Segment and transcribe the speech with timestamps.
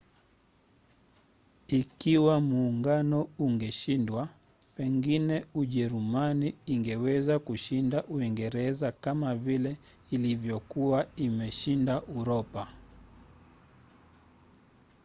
[1.67, 4.29] ikiwa muungano ungeshindwa
[4.75, 9.77] pengine ujerumani ingeweza kushinda uingereza kama vile
[10.11, 12.67] ilivyokuwa imeshinda uropa